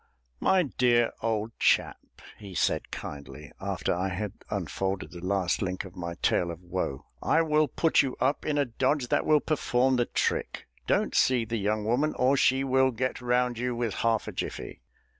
[0.39, 1.99] "My dear old chap,"
[2.39, 7.05] he said kindly, after I had unfolded the last link of my tale of woe,
[7.21, 10.65] "I will put you up in a dodge that will perform the trick.
[10.87, 14.81] Don't see the young woman, or she will get round you with half a jiffy.